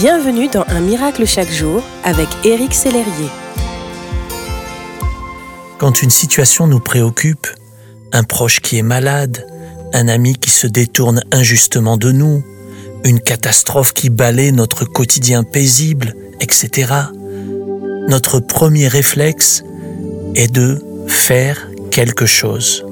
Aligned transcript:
Bienvenue 0.00 0.48
dans 0.48 0.64
Un 0.68 0.80
miracle 0.80 1.26
chaque 1.26 1.50
jour 1.50 1.82
avec 2.04 2.26
Éric 2.42 2.72
Sellerier. 2.72 3.28
Quand 5.76 6.00
une 6.00 6.08
situation 6.08 6.66
nous 6.66 6.80
préoccupe, 6.80 7.46
un 8.10 8.22
proche 8.22 8.60
qui 8.60 8.78
est 8.78 8.82
malade, 8.82 9.46
un 9.92 10.08
ami 10.08 10.36
qui 10.36 10.48
se 10.48 10.66
détourne 10.66 11.22
injustement 11.32 11.98
de 11.98 12.12
nous, 12.12 12.42
une 13.04 13.20
catastrophe 13.20 13.92
qui 13.92 14.08
balaie 14.08 14.52
notre 14.52 14.86
quotidien 14.86 15.44
paisible, 15.44 16.14
etc., 16.40 16.94
notre 18.08 18.40
premier 18.40 18.88
réflexe 18.88 19.64
est 20.34 20.50
de 20.50 20.82
faire 21.08 21.68
quelque 21.90 22.24
chose. 22.24 22.86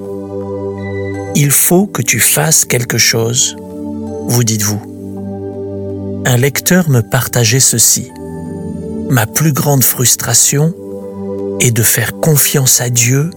Il 1.34 1.52
faut 1.52 1.86
que 1.86 2.02
tu 2.02 2.20
fasses 2.20 2.66
quelque 2.66 2.98
chose, 2.98 3.56
vous 4.26 4.44
dites-vous. 4.44 4.87
Un 6.30 6.36
lecteur 6.36 6.90
me 6.90 7.00
partageait 7.00 7.58
ceci. 7.58 8.12
Ma 9.08 9.24
plus 9.24 9.54
grande 9.54 9.82
frustration 9.82 10.74
est 11.58 11.70
de 11.70 11.82
faire 11.82 12.20
confiance 12.20 12.82
à 12.82 12.90
Dieu 12.90 13.30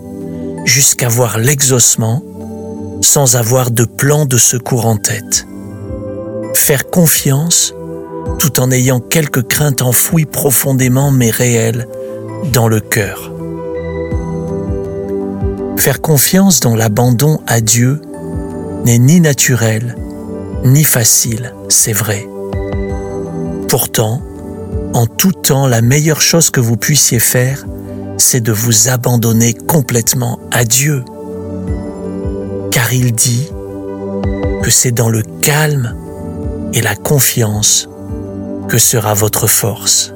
jusqu'à 0.66 1.08
voir 1.08 1.38
l'exaucement 1.38 2.22
sans 2.99 3.38
avoir 3.38 3.72
de 3.72 3.85
plan 3.85 4.26
de 4.26 4.35
secours 4.35 4.85
en 4.85 4.98
tête. 4.98 5.48
Faire 6.54 6.90
confiance 6.90 7.73
tout 8.40 8.59
en 8.59 8.70
ayant 8.72 8.99
quelques 8.99 9.48
craintes 9.48 9.82
enfouies 9.82 10.26
profondément 10.26 11.12
mais 11.12 11.30
réelles 11.30 11.88
dans 12.52 12.68
le 12.68 12.82
cœur. 12.82 13.32
Faire 15.77 16.02
confiance 16.02 16.60
dans 16.60 16.76
l'abandon 16.76 17.40
à 17.48 17.62
Dieu 17.62 18.02
n'est 18.84 18.99
ni 18.99 19.21
naturel 19.21 19.96
ni 20.66 20.84
facile, 20.84 21.54
c'est 21.70 21.94
vrai. 21.94 22.27
Pourtant, 23.72 24.22
en 24.94 25.06
tout 25.06 25.32
temps, 25.32 25.66
la 25.66 25.82
meilleure 25.82 26.20
chose 26.20 26.50
que 26.50 26.60
vous 26.60 26.76
puissiez 26.76 27.20
faire, 27.20 27.66
c'est 28.18 28.41
de 28.41 28.52
vous 28.52 28.90
abandonner 28.90 29.54
complètement 29.54 30.40
à 30.52 30.66
Dieu. 30.66 31.05
Car 32.70 32.91
il 32.91 33.13
dit 33.13 33.48
que 34.62 34.70
c'est 34.70 34.91
dans 34.91 35.08
le 35.08 35.24
calme 35.41 35.96
et 36.74 36.82
la 36.82 36.98
confiance 36.98 37.88
que 38.68 38.78
sera 38.78 39.13
votre 39.13 39.48
force. 39.48 40.12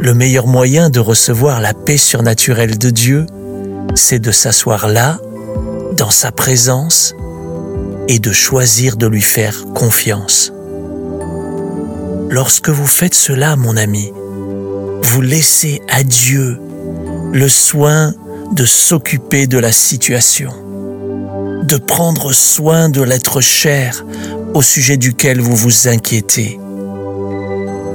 Le 0.00 0.12
meilleur 0.14 0.46
moyen 0.46 0.88
de 0.88 1.00
recevoir 1.00 1.60
la 1.60 1.74
paix 1.74 1.96
surnaturelle 1.96 2.78
de 2.78 2.90
Dieu, 2.90 3.26
c'est 3.96 4.20
de 4.20 4.30
s'asseoir 4.30 4.86
là, 4.86 5.18
dans 5.96 6.10
sa 6.10 6.30
présence, 6.30 7.12
et 8.06 8.20
de 8.20 8.30
choisir 8.30 8.96
de 8.96 9.08
lui 9.08 9.20
faire 9.20 9.64
confiance. 9.74 10.52
Lorsque 12.30 12.68
vous 12.68 12.86
faites 12.86 13.14
cela, 13.14 13.56
mon 13.56 13.76
ami, 13.76 14.12
vous 15.02 15.20
laissez 15.20 15.80
à 15.88 16.02
Dieu 16.02 16.58
le 17.32 17.48
soin 17.48 18.14
de 18.52 18.64
s'occuper 18.64 19.46
de 19.46 19.58
la 19.58 19.72
situation, 19.72 20.52
de 21.62 21.76
prendre 21.76 22.32
soin 22.32 22.88
de 22.88 23.02
l'être 23.02 23.40
cher 23.40 24.04
au 24.54 24.62
sujet 24.62 24.96
duquel 24.96 25.40
vous 25.40 25.54
vous 25.54 25.88
inquiétez. 25.88 26.58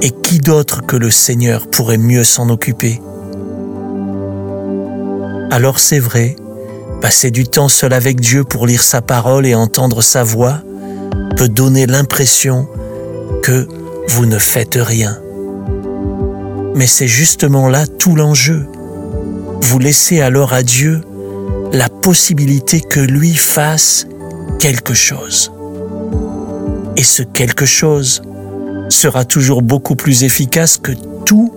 Et 0.00 0.10
qui 0.10 0.38
d'autre 0.38 0.82
que 0.86 0.96
le 0.96 1.10
Seigneur 1.10 1.68
pourrait 1.68 1.98
mieux 1.98 2.24
s'en 2.24 2.48
occuper? 2.48 3.00
Alors 5.50 5.78
c'est 5.78 5.98
vrai, 5.98 6.36
passer 7.02 7.30
du 7.30 7.44
temps 7.44 7.68
seul 7.68 7.92
avec 7.92 8.20
Dieu 8.20 8.44
pour 8.44 8.66
lire 8.66 8.82
sa 8.82 9.02
parole 9.02 9.46
et 9.46 9.54
entendre 9.54 10.02
sa 10.02 10.24
voix 10.24 10.62
peut 11.36 11.48
donner 11.48 11.86
l'impression 11.86 12.66
que 13.42 13.68
vous 14.08 14.26
ne 14.26 14.38
faites 14.38 14.78
rien. 14.80 15.18
Mais 16.74 16.86
c'est 16.86 17.08
justement 17.08 17.68
là 17.68 17.86
tout 17.86 18.16
l'enjeu. 18.16 18.66
Vous 19.60 19.78
laissez 19.78 20.20
alors 20.20 20.52
à 20.52 20.62
Dieu 20.62 21.00
la 21.72 21.88
possibilité 21.88 22.80
que 22.80 23.00
lui 23.00 23.34
fasse 23.34 24.06
quelque 24.58 24.94
chose 24.94 25.52
et 26.96 27.02
ce 27.02 27.22
quelque 27.22 27.66
chose 27.66 28.22
sera 28.88 29.24
toujours 29.24 29.62
beaucoup 29.62 29.96
plus 29.96 30.24
efficace 30.24 30.76
que 30.78 30.92
tout 31.24 31.52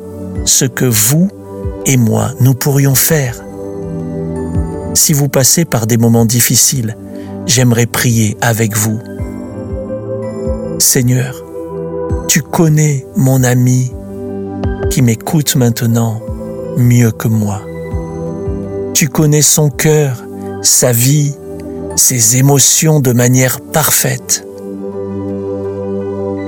ce 0.45 0.65
que 0.65 0.85
vous 0.85 1.29
et 1.85 1.97
moi 1.97 2.31
nous 2.39 2.53
pourrions 2.53 2.95
faire. 2.95 3.35
Si 4.93 5.13
vous 5.13 5.27
passez 5.27 5.65
par 5.65 5.87
des 5.87 5.97
moments 5.97 6.25
difficiles, 6.25 6.95
j'aimerais 7.45 7.85
prier 7.85 8.37
avec 8.41 8.77
vous. 8.77 8.99
Seigneur, 10.79 11.43
tu 12.27 12.41
connais 12.41 13.05
mon 13.15 13.43
ami 13.43 13.91
qui 14.89 15.01
m'écoute 15.01 15.55
maintenant 15.55 16.21
mieux 16.77 17.11
que 17.11 17.27
moi. 17.27 17.61
Tu 18.93 19.09
connais 19.09 19.41
son 19.41 19.69
cœur, 19.69 20.23
sa 20.61 20.91
vie, 20.91 21.33
ses 21.95 22.37
émotions 22.37 22.99
de 22.99 23.11
manière 23.11 23.61
parfaite. 23.61 24.45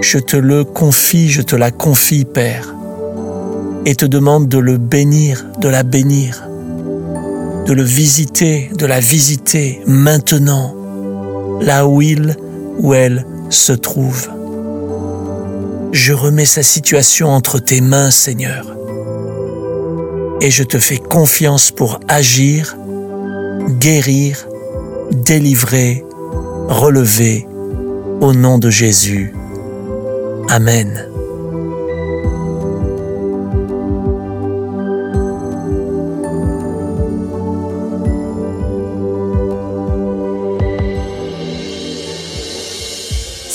Je 0.02 0.20
te 0.20 0.38
le 0.38 0.64
confie, 0.64 1.30
je 1.30 1.42
te 1.42 1.56
la 1.56 1.72
confie, 1.72 2.26
Père, 2.26 2.74
et 3.86 3.96
te 3.96 4.06
demande 4.06 4.48
de 4.48 4.58
le 4.58 4.78
bénir, 4.78 5.46
de 5.60 5.70
la 5.70 5.84
bénir, 5.84 6.48
de 7.66 7.74
le 7.74 7.84
visiter, 7.84 8.72
de 8.78 8.86
la 8.86 9.00
visiter 9.00 9.82
maintenant, 9.86 10.74
là 11.62 11.88
où 11.88 12.02
il 12.02 12.36
ou 12.80 12.94
elle 12.94 13.26
se 13.50 13.74
trouve. 13.74 14.30
Je 15.92 16.14
remets 16.14 16.46
sa 16.46 16.64
situation 16.64 17.30
entre 17.30 17.60
tes 17.60 17.82
mains, 17.82 18.12
Seigneur, 18.12 18.76
et 20.42 20.52
je 20.52 20.64
te 20.64 20.78
fais 20.78 20.98
confiance 20.98 21.72
pour 21.72 22.00
agir, 22.08 22.78
guérir, 23.80 24.48
délivrer, 25.12 26.04
relever, 26.68 27.48
au 28.22 28.34
nom 28.34 28.58
de 28.58 28.70
Jésus. 28.70 29.34
Amen. 30.50 31.08